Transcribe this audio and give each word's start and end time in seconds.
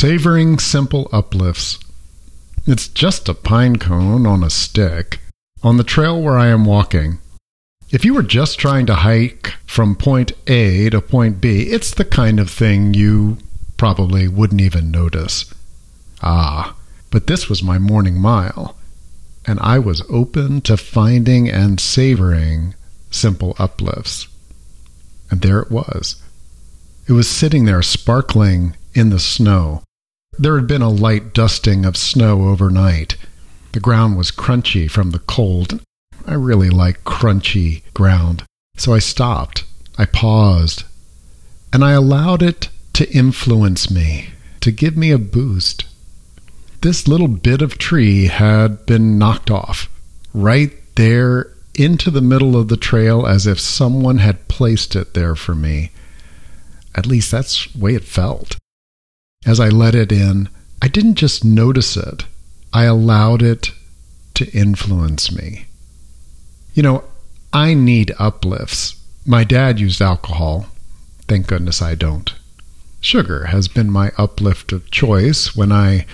Savoring 0.00 0.60
simple 0.60 1.08
uplifts. 1.10 1.76
It's 2.68 2.86
just 2.86 3.28
a 3.28 3.34
pine 3.34 3.80
cone 3.80 4.28
on 4.28 4.44
a 4.44 4.48
stick 4.48 5.18
on 5.60 5.76
the 5.76 5.82
trail 5.82 6.22
where 6.22 6.38
I 6.38 6.46
am 6.46 6.64
walking. 6.64 7.18
If 7.90 8.04
you 8.04 8.14
were 8.14 8.22
just 8.22 8.60
trying 8.60 8.86
to 8.86 8.94
hike 8.94 9.54
from 9.66 9.96
point 9.96 10.30
A 10.46 10.88
to 10.90 11.00
point 11.00 11.40
B, 11.40 11.62
it's 11.62 11.92
the 11.92 12.04
kind 12.04 12.38
of 12.38 12.48
thing 12.48 12.94
you 12.94 13.38
probably 13.76 14.28
wouldn't 14.28 14.60
even 14.60 14.92
notice. 14.92 15.52
Ah, 16.22 16.76
but 17.10 17.26
this 17.26 17.48
was 17.48 17.60
my 17.60 17.80
morning 17.80 18.20
mile, 18.20 18.76
and 19.48 19.58
I 19.58 19.80
was 19.80 20.04
open 20.08 20.60
to 20.60 20.76
finding 20.76 21.50
and 21.50 21.80
savoring 21.80 22.76
simple 23.10 23.56
uplifts. 23.58 24.28
And 25.28 25.42
there 25.42 25.58
it 25.58 25.72
was. 25.72 26.22
It 27.08 27.14
was 27.14 27.28
sitting 27.28 27.64
there 27.64 27.82
sparkling 27.82 28.76
in 28.94 29.10
the 29.10 29.18
snow. 29.18 29.82
There 30.40 30.56
had 30.56 30.68
been 30.68 30.82
a 30.82 30.88
light 30.88 31.34
dusting 31.34 31.84
of 31.84 31.96
snow 31.96 32.48
overnight. 32.48 33.16
The 33.72 33.80
ground 33.80 34.16
was 34.16 34.30
crunchy 34.30 34.88
from 34.88 35.10
the 35.10 35.18
cold. 35.18 35.82
I 36.26 36.34
really 36.34 36.70
like 36.70 37.02
crunchy 37.02 37.82
ground. 37.92 38.44
So 38.76 38.94
I 38.94 39.00
stopped. 39.00 39.64
I 39.98 40.04
paused. 40.04 40.84
And 41.72 41.84
I 41.84 41.90
allowed 41.92 42.42
it 42.42 42.68
to 42.92 43.12
influence 43.12 43.90
me, 43.90 44.28
to 44.60 44.70
give 44.70 44.96
me 44.96 45.10
a 45.10 45.18
boost. 45.18 45.84
This 46.82 47.08
little 47.08 47.28
bit 47.28 47.60
of 47.60 47.76
tree 47.76 48.26
had 48.26 48.86
been 48.86 49.18
knocked 49.18 49.50
off 49.50 49.90
right 50.32 50.72
there 50.94 51.52
into 51.74 52.12
the 52.12 52.20
middle 52.20 52.56
of 52.56 52.68
the 52.68 52.76
trail 52.76 53.26
as 53.26 53.46
if 53.46 53.58
someone 53.58 54.18
had 54.18 54.46
placed 54.46 54.94
it 54.94 55.14
there 55.14 55.34
for 55.34 55.56
me. 55.56 55.90
At 56.94 57.06
least 57.06 57.32
that's 57.32 57.66
the 57.72 57.78
way 57.78 57.94
it 57.96 58.04
felt. 58.04 58.56
As 59.46 59.60
I 59.60 59.68
let 59.68 59.94
it 59.94 60.12
in, 60.12 60.48
I 60.82 60.88
didn't 60.88 61.14
just 61.14 61.44
notice 61.44 61.96
it, 61.96 62.24
I 62.72 62.84
allowed 62.84 63.42
it 63.42 63.72
to 64.34 64.50
influence 64.52 65.32
me. 65.32 65.66
You 66.74 66.82
know, 66.82 67.04
I 67.52 67.74
need 67.74 68.14
uplifts. 68.18 68.96
My 69.26 69.44
dad 69.44 69.80
used 69.80 70.00
alcohol. 70.00 70.66
Thank 71.26 71.46
goodness 71.46 71.82
I 71.82 71.94
don't. 71.94 72.32
Sugar 73.00 73.46
has 73.46 73.68
been 73.68 73.90
my 73.90 74.12
uplift 74.18 74.72
of 74.72 74.90
choice 74.90 75.56
when 75.56 75.72
I 75.72 76.06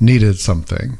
needed 0.00 0.38
something. 0.38 0.98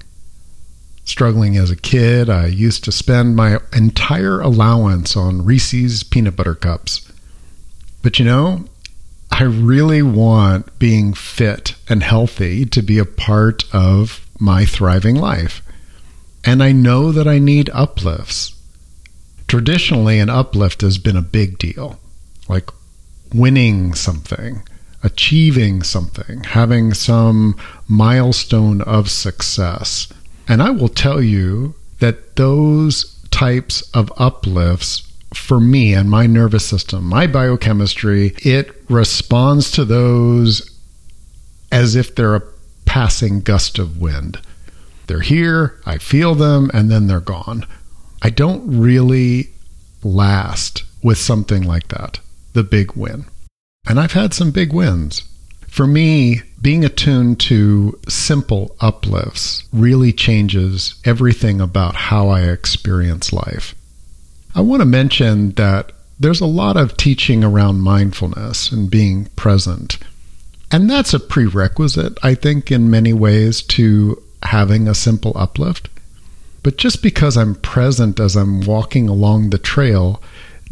Struggling 1.04 1.56
as 1.56 1.70
a 1.70 1.76
kid, 1.76 2.30
I 2.30 2.46
used 2.46 2.84
to 2.84 2.92
spend 2.92 3.34
my 3.34 3.58
entire 3.72 4.40
allowance 4.40 5.16
on 5.16 5.44
Reese's 5.44 6.04
peanut 6.04 6.36
butter 6.36 6.54
cups. 6.54 7.10
But 8.02 8.18
you 8.18 8.24
know, 8.24 8.64
I 9.42 9.46
really 9.46 10.02
want 10.02 10.78
being 10.78 11.14
fit 11.14 11.74
and 11.88 12.00
healthy 12.00 12.64
to 12.66 12.80
be 12.80 12.98
a 13.00 13.04
part 13.04 13.64
of 13.74 14.24
my 14.38 14.64
thriving 14.64 15.16
life. 15.16 15.62
And 16.44 16.62
I 16.62 16.70
know 16.70 17.10
that 17.10 17.26
I 17.26 17.40
need 17.40 17.68
uplifts. 17.70 18.54
Traditionally, 19.48 20.20
an 20.20 20.30
uplift 20.30 20.82
has 20.82 20.96
been 20.96 21.16
a 21.16 21.22
big 21.22 21.58
deal, 21.58 21.98
like 22.48 22.70
winning 23.34 23.94
something, 23.96 24.62
achieving 25.02 25.82
something, 25.82 26.44
having 26.44 26.94
some 26.94 27.56
milestone 27.88 28.80
of 28.82 29.10
success. 29.10 30.06
And 30.46 30.62
I 30.62 30.70
will 30.70 30.88
tell 30.88 31.20
you 31.20 31.74
that 31.98 32.36
those 32.36 33.18
types 33.32 33.82
of 33.90 34.12
uplifts 34.16 35.11
for 35.34 35.60
me 35.60 35.94
and 35.94 36.10
my 36.10 36.26
nervous 36.26 36.64
system, 36.64 37.04
my 37.04 37.26
biochemistry, 37.26 38.34
it 38.38 38.70
responds 38.88 39.70
to 39.72 39.84
those 39.84 40.70
as 41.70 41.96
if 41.96 42.14
they're 42.14 42.36
a 42.36 42.42
passing 42.84 43.40
gust 43.40 43.78
of 43.78 44.00
wind. 44.00 44.40
They're 45.06 45.20
here, 45.20 45.80
I 45.84 45.98
feel 45.98 46.34
them, 46.34 46.70
and 46.72 46.90
then 46.90 47.06
they're 47.06 47.20
gone. 47.20 47.66
I 48.22 48.30
don't 48.30 48.78
really 48.78 49.50
last 50.02 50.84
with 51.02 51.18
something 51.18 51.62
like 51.62 51.88
that, 51.88 52.20
the 52.52 52.62
big 52.62 52.92
win. 52.94 53.24
And 53.88 53.98
I've 53.98 54.12
had 54.12 54.32
some 54.32 54.52
big 54.52 54.72
wins. 54.72 55.22
For 55.66 55.86
me, 55.86 56.42
being 56.60 56.84
attuned 56.84 57.40
to 57.40 57.98
simple 58.08 58.76
uplifts 58.80 59.64
really 59.72 60.12
changes 60.12 60.94
everything 61.04 61.60
about 61.60 61.96
how 61.96 62.28
I 62.28 62.42
experience 62.42 63.32
life. 63.32 63.74
I 64.54 64.60
want 64.60 64.80
to 64.80 64.86
mention 64.86 65.52
that 65.52 65.92
there's 66.18 66.40
a 66.40 66.46
lot 66.46 66.76
of 66.76 66.96
teaching 66.96 67.42
around 67.42 67.80
mindfulness 67.80 68.70
and 68.70 68.90
being 68.90 69.26
present. 69.36 69.98
And 70.70 70.88
that's 70.88 71.14
a 71.14 71.20
prerequisite, 71.20 72.18
I 72.22 72.34
think, 72.34 72.70
in 72.70 72.90
many 72.90 73.12
ways 73.12 73.62
to 73.62 74.22
having 74.42 74.88
a 74.88 74.94
simple 74.94 75.32
uplift. 75.36 75.88
But 76.62 76.76
just 76.76 77.02
because 77.02 77.36
I'm 77.36 77.56
present 77.56 78.20
as 78.20 78.36
I'm 78.36 78.60
walking 78.60 79.08
along 79.08 79.50
the 79.50 79.58
trail 79.58 80.22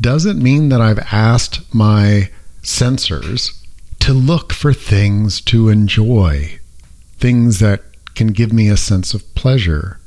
doesn't 0.00 0.42
mean 0.42 0.68
that 0.70 0.80
I've 0.80 1.00
asked 1.12 1.74
my 1.74 2.30
sensors 2.62 3.52
to 4.00 4.12
look 4.12 4.52
for 4.52 4.72
things 4.72 5.40
to 5.42 5.68
enjoy, 5.68 6.58
things 7.18 7.58
that 7.58 7.82
can 8.14 8.28
give 8.28 8.52
me 8.52 8.68
a 8.68 8.76
sense 8.76 9.14
of 9.14 9.34
pleasure. 9.34 9.99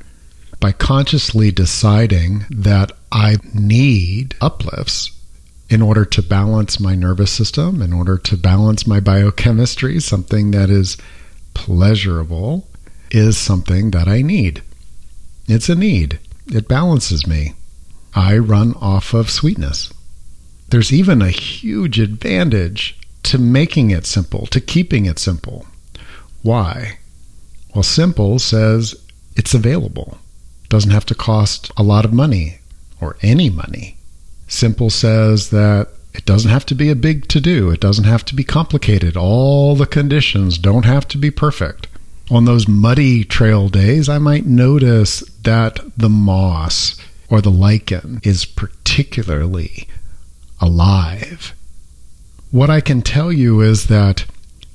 By 0.63 0.71
consciously 0.71 1.51
deciding 1.51 2.45
that 2.49 2.93
I 3.11 3.35
need 3.53 4.33
uplifts 4.39 5.11
in 5.69 5.81
order 5.81 6.05
to 6.05 6.21
balance 6.21 6.79
my 6.79 6.95
nervous 6.95 7.31
system, 7.31 7.81
in 7.81 7.91
order 7.91 8.17
to 8.19 8.37
balance 8.37 8.87
my 8.87 9.01
biochemistry, 9.01 9.99
something 9.99 10.51
that 10.51 10.69
is 10.69 10.95
pleasurable 11.53 12.65
is 13.11 13.37
something 13.37 13.91
that 13.91 14.07
I 14.07 14.21
need. 14.21 14.63
It's 15.49 15.67
a 15.67 15.75
need. 15.75 16.19
It 16.47 16.69
balances 16.69 17.27
me. 17.27 17.55
I 18.15 18.37
run 18.37 18.73
off 18.75 19.13
of 19.13 19.29
sweetness. 19.29 19.91
There's 20.69 20.93
even 20.93 21.21
a 21.21 21.29
huge 21.29 21.99
advantage 21.99 22.97
to 23.23 23.37
making 23.37 23.91
it 23.91 24.05
simple, 24.05 24.45
to 24.45 24.61
keeping 24.61 25.07
it 25.07 25.19
simple. 25.19 25.65
Why? 26.41 26.99
Well, 27.75 27.83
simple 27.83 28.39
says 28.39 28.95
it's 29.35 29.53
available. 29.53 30.19
Doesn't 30.73 30.89
have 30.89 31.05
to 31.05 31.13
cost 31.13 31.71
a 31.77 31.83
lot 31.83 32.03
of 32.03 32.11
money 32.11 32.57
or 32.99 33.15
any 33.21 33.47
money. 33.47 33.95
Simple 34.47 34.89
says 34.89 35.51
that 35.51 35.89
it 36.15 36.25
doesn't 36.25 36.49
have 36.49 36.65
to 36.65 36.73
be 36.73 36.89
a 36.89 36.95
big 36.95 37.27
to 37.27 37.39
do. 37.39 37.69
It 37.69 37.79
doesn't 37.79 38.05
have 38.05 38.25
to 38.25 38.35
be 38.35 38.43
complicated. 38.43 39.15
All 39.15 39.75
the 39.75 39.85
conditions 39.85 40.57
don't 40.57 40.85
have 40.85 41.07
to 41.09 41.19
be 41.19 41.29
perfect. 41.29 41.85
On 42.31 42.45
those 42.45 42.67
muddy 42.67 43.23
trail 43.23 43.69
days, 43.69 44.09
I 44.09 44.17
might 44.17 44.47
notice 44.47 45.19
that 45.43 45.79
the 45.95 46.09
moss 46.09 46.99
or 47.29 47.39
the 47.39 47.51
lichen 47.51 48.19
is 48.23 48.43
particularly 48.43 49.87
alive. 50.59 51.53
What 52.49 52.71
I 52.71 52.81
can 52.81 53.03
tell 53.03 53.31
you 53.31 53.61
is 53.61 53.85
that 53.89 54.25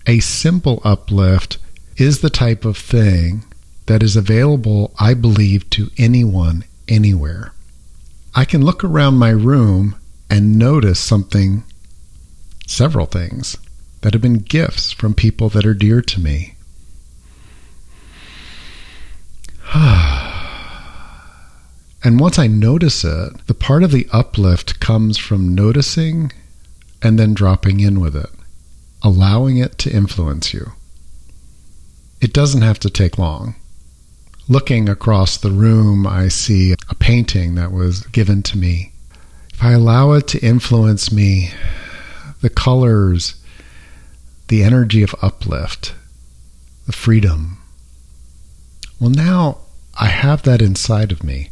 a 0.07 0.21
simple 0.21 0.81
uplift 0.85 1.59
is 1.97 2.21
the 2.21 2.31
type 2.31 2.65
of 2.65 2.77
thing 2.77 3.43
that 3.89 4.03
is 4.03 4.17
available, 4.17 4.93
I 5.01 5.15
believe, 5.15 5.69
to 5.71 5.91
anyone, 5.97 6.65
anywhere. 6.89 7.53
I 8.35 8.45
can 8.45 8.63
look 8.63 8.85
around 8.85 9.15
my 9.15 9.31
room 9.31 9.97
and 10.29 10.59
notice 10.59 11.01
something, 11.01 11.65
several 12.67 13.07
things, 13.07 13.57
that 14.03 14.13
have 14.13 14.21
been 14.21 14.41
gifts 14.41 14.93
from 14.93 15.15
people 15.15 15.49
that 15.49 15.65
are 15.65 15.73
dear 15.73 16.03
to 16.03 16.21
me. 16.21 16.55
and 22.05 22.21
once 22.21 22.39
I 22.39 22.47
notice 22.47 23.05
it, 23.05 23.47
the 23.47 23.55
part 23.55 23.83
of 23.83 23.91
the 23.91 24.07
uplift 24.13 24.81
comes 24.81 25.17
from 25.17 25.55
noticing 25.55 26.31
and 27.01 27.19
then 27.19 27.33
dropping 27.33 27.81
in 27.81 28.01
with 28.01 28.15
it, 28.15 28.31
allowing 29.01 29.57
it 29.57 29.79
to 29.79 29.91
influence 29.91 30.53
you. 30.53 30.73
It 32.21 32.35
doesn't 32.35 32.61
have 32.61 32.79
to 32.81 32.91
take 32.91 33.17
long. 33.17 33.55
Looking 34.51 34.89
across 34.89 35.37
the 35.37 35.51
room, 35.51 36.07
I 36.07 36.29
see 36.29 36.73
a 36.89 36.95
painting 36.95 37.55
that 37.57 37.71
was 37.71 38.01
given 38.07 38.43
to 38.45 38.57
me. 38.57 38.93
If 39.53 39.63
I 39.63 39.73
allow 39.73 40.13
it 40.13 40.27
to 40.29 40.39
influence 40.39 41.13
me, 41.13 41.51
the 42.41 42.49
colors, 42.49 43.35
the 44.49 44.63
energy 44.63 45.03
of 45.03 45.15
uplift, 45.21 45.95
the 46.87 46.93
freedom, 46.93 47.59
well, 48.99 49.11
now 49.11 49.59
I 50.01 50.07
have 50.07 50.45
that 50.45 50.63
inside 50.63 51.13
of 51.13 51.23
me. 51.23 51.51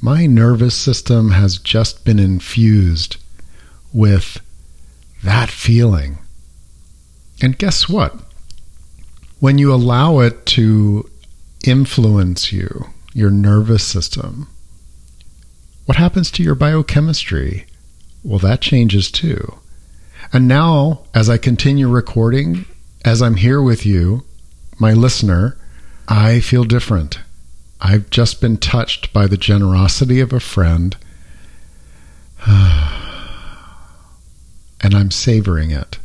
My 0.00 0.24
nervous 0.24 0.74
system 0.74 1.32
has 1.32 1.58
just 1.58 2.02
been 2.02 2.18
infused 2.18 3.18
with 3.92 4.40
that 5.22 5.50
feeling. 5.50 6.16
And 7.42 7.58
guess 7.58 7.90
what? 7.90 8.14
When 9.38 9.58
you 9.58 9.72
allow 9.72 10.20
it 10.20 10.46
to 10.46 11.10
influence 11.66 12.52
you, 12.52 12.86
your 13.12 13.30
nervous 13.30 13.84
system, 13.84 14.48
what 15.86 15.96
happens 15.96 16.30
to 16.32 16.42
your 16.42 16.54
biochemistry? 16.54 17.66
Well, 18.22 18.38
that 18.38 18.60
changes 18.60 19.10
too. 19.10 19.58
And 20.32 20.48
now, 20.48 21.02
as 21.14 21.28
I 21.28 21.36
continue 21.36 21.88
recording 21.88 22.64
as 23.04 23.20
I'm 23.20 23.36
here 23.36 23.60
with 23.60 23.84
you, 23.84 24.24
my 24.78 24.92
listener, 24.92 25.58
I 26.08 26.40
feel 26.40 26.64
different. 26.64 27.20
I've 27.80 28.08
just 28.08 28.40
been 28.40 28.56
touched 28.56 29.12
by 29.12 29.26
the 29.26 29.36
generosity 29.36 30.20
of 30.20 30.32
a 30.32 30.40
friend, 30.40 30.96
and 32.46 32.54
I'm 34.82 35.10
savoring 35.10 35.70
it. 35.70 35.98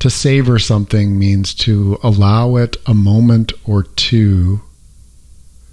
To 0.00 0.08
savor 0.08 0.58
something 0.58 1.18
means 1.18 1.52
to 1.56 1.98
allow 2.02 2.56
it 2.56 2.78
a 2.86 2.94
moment 2.94 3.52
or 3.66 3.82
two 3.82 4.62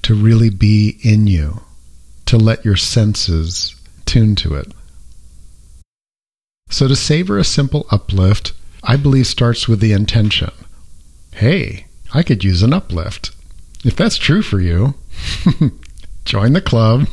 to 0.01 0.13
really 0.13 0.49
be 0.49 0.99
in 1.01 1.27
you, 1.27 1.61
to 2.25 2.37
let 2.37 2.65
your 2.65 2.75
senses 2.75 3.73
tune 4.05 4.35
to 4.35 4.55
it. 4.55 4.73
So, 6.69 6.89
to 6.89 6.95
savor 6.95 7.37
a 7.37 7.45
simple 7.45 7.87
uplift, 7.89 8.51
I 8.83 8.97
believe 8.97 9.27
starts 9.27 9.69
with 9.69 9.79
the 9.79 9.93
intention. 9.93 10.51
Hey, 11.33 11.85
I 12.13 12.21
could 12.21 12.43
use 12.43 12.63
an 12.63 12.73
uplift. 12.73 13.31
If 13.85 13.95
that's 13.95 14.17
true 14.17 14.41
for 14.41 14.59
you, 14.59 14.95
join 16.25 16.51
the 16.51 16.59
club. 16.59 17.07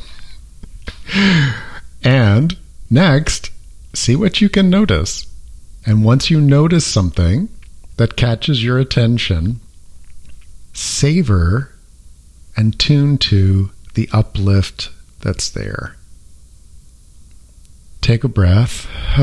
and 2.03 2.57
next, 2.91 3.53
see 3.95 4.17
what 4.17 4.41
you 4.41 4.49
can 4.49 4.69
notice. 4.69 5.27
And 5.87 6.05
once 6.05 6.31
you 6.31 6.41
notice 6.41 6.87
something 6.87 7.49
that 7.97 8.17
catches 8.17 8.65
your 8.65 8.79
attention, 8.79 9.61
savor 10.73 11.71
and 12.57 12.79
tune 12.79 13.19
to 13.19 13.71
the 13.95 14.09
uplift 14.13 14.91
that's 15.21 15.51
there. 15.51 15.97
Take 18.01 18.25
a 18.25 18.29
breath. 18.29 18.87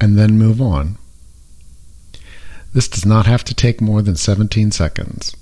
and 0.00 0.18
then 0.18 0.38
move 0.38 0.60
on. 0.60 0.96
This 2.72 2.88
does 2.88 3.04
not 3.04 3.26
have 3.26 3.44
to 3.44 3.54
take 3.54 3.80
more 3.80 4.00
than 4.00 4.16
17 4.16 4.70
seconds. 4.70 5.36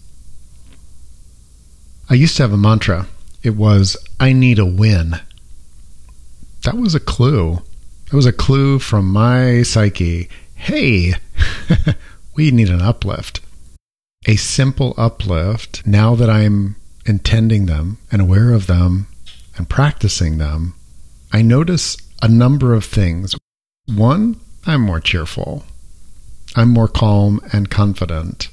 I 2.09 2.15
used 2.15 2.37
to 2.39 2.43
have 2.43 2.53
a 2.53 2.57
mantra. 2.57 3.07
It 3.43 3.55
was, 3.55 3.97
I 4.19 4.33
need 4.33 4.59
a 4.59 4.65
win. 4.65 5.21
That 6.69 6.77
was 6.77 6.95
a 6.95 7.01
clue. 7.01 7.63
It 8.09 8.13
was 8.13 8.27
a 8.27 8.33
clue 8.33 8.79
from 8.79 9.11
my 9.11 9.63
psyche. 9.63 10.29
Hey, 10.55 11.15
we 12.37 12.51
need 12.51 12.69
an 12.69 12.83
uplift. 12.83 13.41
A 14.27 14.37
simple 14.37 14.93
uplift, 14.99 15.87
now 15.87 16.15
that 16.15 16.29
I'm 16.29 16.77
intending 17.07 17.65
them 17.65 17.97
and 18.13 18.21
aware 18.21 18.53
of 18.53 18.67
them 18.67 19.07
and 19.57 19.67
practicing 19.67 20.37
them, 20.37 20.75
I 21.33 21.41
notice 21.41 21.97
a 22.21 22.29
number 22.29 22.75
of 22.75 22.85
things. 22.85 23.35
One, 23.87 24.39
I'm 24.67 24.83
more 24.83 25.01
cheerful. 25.01 25.65
I'm 26.55 26.69
more 26.69 26.89
calm 26.89 27.41
and 27.51 27.71
confident. 27.71 28.51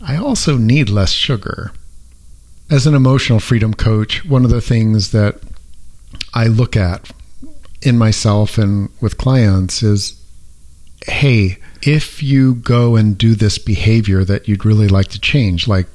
I 0.00 0.16
also 0.16 0.56
need 0.58 0.90
less 0.90 1.12
sugar. 1.12 1.70
As 2.68 2.84
an 2.84 2.96
emotional 2.96 3.38
freedom 3.38 3.74
coach, 3.74 4.24
one 4.24 4.44
of 4.44 4.50
the 4.50 4.60
things 4.60 5.12
that 5.12 5.36
I 6.34 6.46
look 6.46 6.76
at 6.76 7.10
in 7.82 7.98
myself 7.98 8.58
and 8.58 8.88
with 9.00 9.18
clients 9.18 9.82
is 9.82 10.18
hey, 11.06 11.58
if 11.82 12.22
you 12.22 12.54
go 12.54 12.94
and 12.96 13.18
do 13.18 13.34
this 13.34 13.58
behavior 13.58 14.24
that 14.24 14.46
you'd 14.46 14.64
really 14.64 14.88
like 14.88 15.08
to 15.08 15.20
change, 15.20 15.66
like 15.66 15.86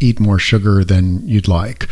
eat 0.00 0.18
more 0.18 0.38
sugar 0.38 0.84
than 0.84 1.26
you'd 1.26 1.48
like, 1.48 1.88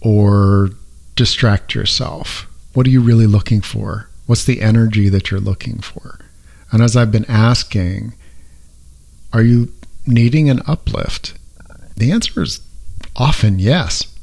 or 0.00 0.70
distract 1.14 1.74
yourself, 1.74 2.50
what 2.72 2.86
are 2.86 2.90
you 2.90 3.00
really 3.00 3.26
looking 3.26 3.60
for? 3.60 4.08
What's 4.26 4.44
the 4.44 4.60
energy 4.60 5.08
that 5.08 5.30
you're 5.30 5.40
looking 5.40 5.78
for? 5.78 6.18
And 6.72 6.82
as 6.82 6.96
I've 6.96 7.12
been 7.12 7.26
asking, 7.26 8.14
are 9.32 9.42
you 9.42 9.72
needing 10.06 10.50
an 10.50 10.60
uplift? 10.66 11.34
The 11.96 12.10
answer 12.10 12.42
is 12.42 12.60
often 13.14 13.58
yes. 13.58 14.13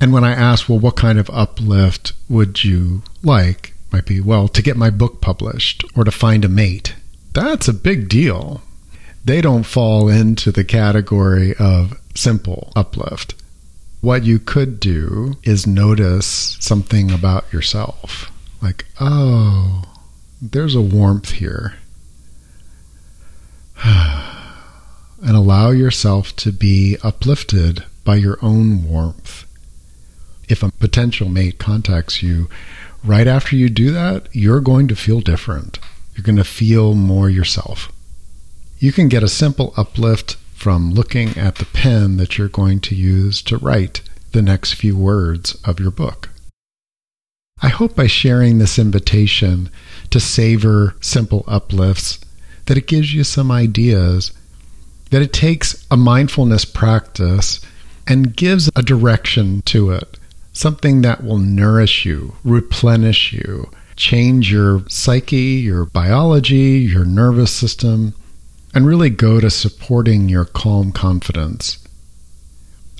And 0.00 0.12
when 0.12 0.24
I 0.24 0.32
ask, 0.32 0.68
well, 0.68 0.78
what 0.78 0.96
kind 0.96 1.18
of 1.18 1.28
uplift 1.30 2.14
would 2.28 2.64
you 2.64 3.02
like? 3.22 3.74
Might 3.92 4.06
be, 4.06 4.20
well, 4.20 4.48
to 4.48 4.62
get 4.62 4.76
my 4.76 4.88
book 4.88 5.20
published 5.20 5.84
or 5.94 6.04
to 6.04 6.10
find 6.10 6.44
a 6.44 6.48
mate. 6.48 6.94
That's 7.34 7.68
a 7.68 7.74
big 7.74 8.08
deal. 8.08 8.62
They 9.24 9.40
don't 9.40 9.64
fall 9.64 10.08
into 10.08 10.50
the 10.50 10.64
category 10.64 11.54
of 11.56 12.00
simple 12.14 12.72
uplift. 12.74 13.34
What 14.00 14.24
you 14.24 14.38
could 14.38 14.80
do 14.80 15.36
is 15.42 15.66
notice 15.66 16.56
something 16.60 17.10
about 17.10 17.52
yourself. 17.52 18.32
Like, 18.62 18.86
oh, 18.98 19.84
there's 20.40 20.74
a 20.74 20.80
warmth 20.80 21.32
here. 21.32 21.74
and 23.84 25.36
allow 25.36 25.70
yourself 25.70 26.34
to 26.36 26.52
be 26.52 26.96
uplifted 27.02 27.84
by 28.04 28.16
your 28.16 28.38
own 28.40 28.88
warmth. 28.88 29.44
If 30.50 30.64
a 30.64 30.72
potential 30.72 31.28
mate 31.28 31.58
contacts 31.58 32.24
you, 32.24 32.48
right 33.04 33.28
after 33.28 33.54
you 33.54 33.68
do 33.68 33.92
that, 33.92 34.26
you're 34.32 34.60
going 34.60 34.88
to 34.88 34.96
feel 34.96 35.20
different. 35.20 35.78
You're 36.14 36.24
going 36.24 36.36
to 36.36 36.44
feel 36.44 36.94
more 36.94 37.30
yourself. 37.30 37.92
You 38.78 38.90
can 38.90 39.08
get 39.08 39.22
a 39.22 39.28
simple 39.28 39.72
uplift 39.76 40.36
from 40.52 40.92
looking 40.92 41.38
at 41.38 41.56
the 41.56 41.66
pen 41.66 42.16
that 42.16 42.36
you're 42.36 42.48
going 42.48 42.80
to 42.80 42.94
use 42.96 43.42
to 43.42 43.58
write 43.58 44.02
the 44.32 44.42
next 44.42 44.74
few 44.74 44.96
words 44.96 45.54
of 45.64 45.78
your 45.78 45.90
book. 45.90 46.30
I 47.62 47.68
hope 47.68 47.94
by 47.94 48.06
sharing 48.06 48.58
this 48.58 48.78
invitation 48.78 49.70
to 50.10 50.18
savor 50.18 50.96
simple 51.00 51.44
uplifts 51.46 52.18
that 52.66 52.76
it 52.76 52.86
gives 52.86 53.14
you 53.14 53.22
some 53.22 53.50
ideas, 53.50 54.32
that 55.10 55.22
it 55.22 55.32
takes 55.32 55.86
a 55.90 55.96
mindfulness 55.96 56.64
practice 56.64 57.60
and 58.06 58.34
gives 58.34 58.68
a 58.74 58.82
direction 58.82 59.62
to 59.66 59.90
it, 59.92 60.18
something 60.60 61.00
that 61.00 61.24
will 61.24 61.38
nourish 61.38 62.04
you, 62.04 62.34
replenish 62.44 63.32
you, 63.32 63.70
change 63.96 64.52
your 64.52 64.84
psyche, 64.88 65.36
your 65.36 65.86
biology, 65.86 66.78
your 66.78 67.04
nervous 67.04 67.50
system, 67.50 68.14
and 68.74 68.86
really 68.86 69.08
go 69.08 69.40
to 69.40 69.48
supporting 69.48 70.28
your 70.28 70.44
calm 70.44 70.92
confidence. 70.92 71.78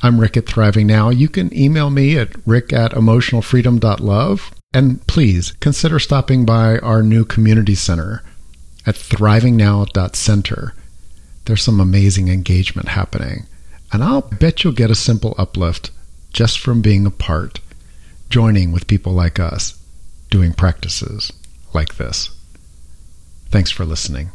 I'm 0.03 0.19
Rick 0.19 0.39
at 0.39 0.47
Thriving 0.47 0.87
Now. 0.87 1.11
You 1.11 1.29
can 1.29 1.55
email 1.55 1.91
me 1.91 2.17
at 2.17 2.35
rick 2.47 2.73
at 2.73 2.93
emotionalfreedom.love. 2.93 4.55
And 4.73 5.07
please 5.07 5.53
consider 5.61 5.99
stopping 5.99 6.47
by 6.47 6.79
our 6.79 7.03
new 7.03 7.27
community 7.27 7.75
center 7.75 8.23
at 8.87 8.95
thrivingnow.center. 8.95 10.75
There's 11.45 11.63
some 11.63 11.81
amazing 11.81 12.29
engagement 12.29 12.89
happening. 12.89 13.47
And 13.93 14.03
I'll 14.03 14.23
bet 14.23 14.65
you'll 14.65 14.73
get 14.73 14.91
a 14.91 14.95
simple 14.95 15.35
uplift 15.37 15.91
just 16.33 16.59
from 16.59 16.81
being 16.81 17.07
a 17.07 17.11
part, 17.11 17.61
joining 18.29 18.73
with 18.73 18.87
people 18.87 19.13
like 19.13 19.39
us, 19.39 19.79
doing 20.31 20.53
practices 20.53 21.33
like 21.75 21.97
this. 21.97 22.31
Thanks 23.51 23.71
for 23.71 23.85
listening. 23.85 24.31